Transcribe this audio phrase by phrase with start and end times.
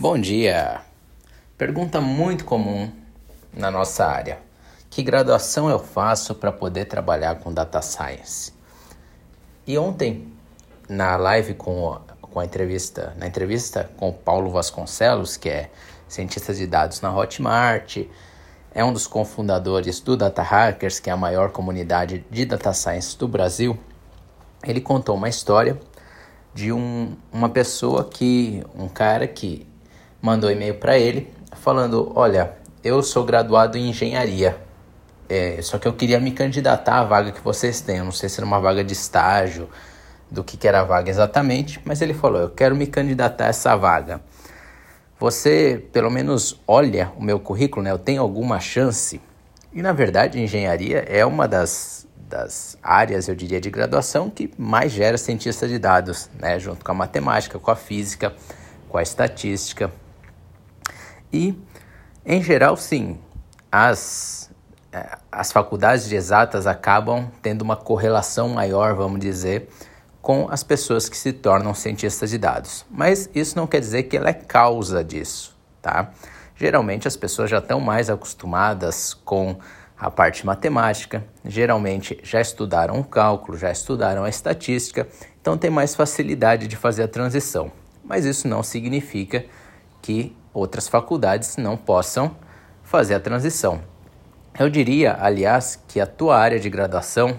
[0.00, 0.80] Bom dia!
[1.56, 2.88] Pergunta muito comum
[3.52, 4.38] na nossa área:
[4.88, 8.52] que graduação eu faço para poder trabalhar com data science?
[9.66, 10.32] E ontem,
[10.88, 15.68] na live com, com a entrevista, na entrevista com o Paulo Vasconcelos, que é
[16.06, 17.96] cientista de dados na Hotmart,
[18.72, 23.18] é um dos cofundadores do Data Hackers, que é a maior comunidade de data science
[23.18, 23.76] do Brasil.
[24.62, 25.76] Ele contou uma história
[26.54, 29.66] de um, uma pessoa que, um cara que
[30.20, 34.56] mandou e-mail para ele falando: Olha, eu sou graduado em engenharia,
[35.28, 37.98] é, só que eu queria me candidatar à vaga que vocês têm.
[37.98, 39.68] Eu não sei se era uma vaga de estágio,
[40.30, 43.48] do que, que era a vaga exatamente, mas ele falou: Eu quero me candidatar a
[43.48, 44.20] essa vaga.
[45.18, 47.90] Você pelo menos olha o meu currículo, né?
[47.90, 49.20] Eu tenho alguma chance?
[49.72, 54.92] E na verdade, engenharia é uma das, das áreas, eu diria, de graduação que mais
[54.92, 56.58] gera cientista de dados, né?
[56.58, 58.32] Junto com a matemática, com a física,
[58.88, 59.90] com a estatística.
[61.32, 61.54] E,
[62.24, 63.18] em geral, sim,
[63.70, 64.50] as,
[64.92, 69.68] é, as faculdades de exatas acabam tendo uma correlação maior, vamos dizer,
[70.20, 72.84] com as pessoas que se tornam cientistas de dados.
[72.90, 76.10] Mas isso não quer dizer que ela é causa disso, tá?
[76.56, 79.56] Geralmente as pessoas já estão mais acostumadas com
[79.98, 85.08] a parte matemática, geralmente já estudaram o cálculo, já estudaram a estatística,
[85.40, 87.72] então tem mais facilidade de fazer a transição.
[88.04, 89.44] Mas isso não significa
[90.52, 92.36] outras faculdades não possam
[92.82, 93.80] fazer a transição.
[94.58, 97.38] Eu diria, aliás, que a tua área de graduação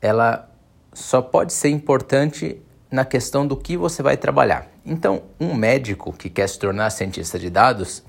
[0.00, 0.48] ela
[0.92, 4.66] só pode ser importante na questão do que você vai trabalhar.
[4.84, 8.02] Então, um médico que quer se tornar cientista de dados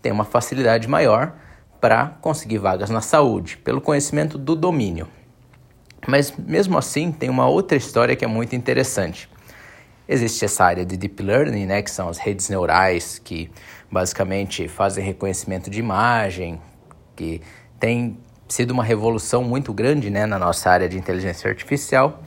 [0.00, 1.34] tem uma facilidade maior
[1.80, 5.08] para conseguir vagas na saúde, pelo conhecimento do domínio.
[6.06, 9.28] Mas mesmo assim, tem uma outra história que é muito interessante.
[10.12, 13.48] Existe essa área de deep learning, né, que são as redes neurais que
[13.88, 16.60] basicamente fazem reconhecimento de imagem,
[17.14, 17.40] que
[17.78, 22.24] tem sido uma revolução muito grande, né, na nossa área de inteligência artificial.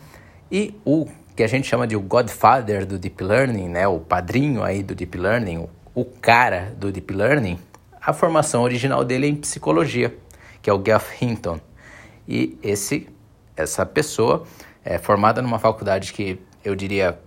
[0.49, 1.05] E o
[1.35, 4.95] que a gente chama de o godfather do deep learning, né, o padrinho aí do
[4.95, 7.59] deep learning, o, cara do deep learning,
[8.01, 10.15] a formação original dele é em psicologia,
[10.61, 11.59] que é o Geoff Hinton.
[12.25, 13.09] E esse
[13.57, 14.45] essa pessoa
[14.85, 17.19] é formada numa faculdade que eu diria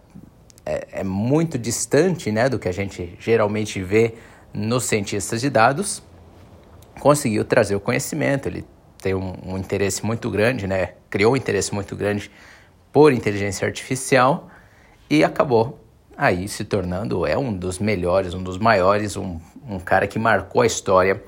[0.67, 4.15] é, é muito distante né, do que a gente geralmente vê
[4.53, 6.03] nos cientistas de dados,
[6.99, 8.65] conseguiu trazer o conhecimento, ele
[9.01, 10.95] tem um, um, interesse muito grande, né?
[11.09, 12.31] criou um interesse muito grande
[12.93, 14.49] por inteligência artificial
[15.09, 15.79] e acabou
[16.17, 19.39] aí se tornando é um dos melhores, um dos maiores, um,
[19.69, 21.23] um cara que marcou a história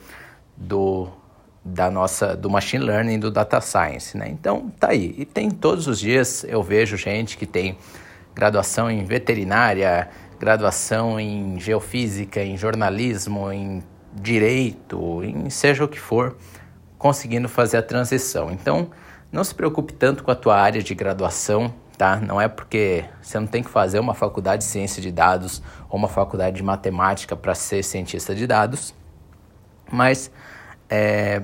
[0.56, 1.09] do
[1.62, 4.28] da nossa do machine learning, do data science, né?
[4.31, 5.15] Então tá aí.
[5.19, 7.76] E tem todos os dias eu vejo gente que tem
[8.38, 13.82] graduação em veterinária, graduação em geofísica, em jornalismo, em
[14.15, 16.37] direito, em seja o que for,
[16.97, 18.53] conseguindo fazer a transição.
[18.53, 18.91] Então,
[19.32, 22.15] não se preocupe tanto com a tua área de graduação, tá?
[22.21, 25.60] Não é porque você não tem que fazer uma faculdade de ciência de dados
[25.91, 28.94] ou uma faculdade de matemática para ser cientista de dados,
[29.91, 30.31] mas
[30.88, 31.43] é,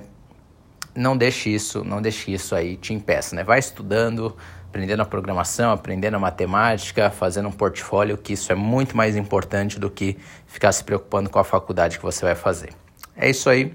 [0.94, 3.43] não deixe isso, não deixe isso aí te impeça, né?
[3.43, 4.37] Vai estudando,
[4.75, 9.79] aprendendo a programação, aprendendo a matemática, fazendo um portfólio, que isso é muito mais importante
[9.79, 10.19] do que
[10.49, 12.71] ficar se preocupando com a faculdade que você vai fazer.
[13.17, 13.73] É isso aí.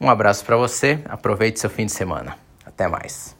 [0.00, 1.00] Um abraço para você.
[1.06, 2.36] Aproveite seu fim de semana.
[2.64, 3.34] Até mais.